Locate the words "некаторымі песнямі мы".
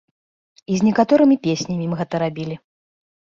0.87-1.99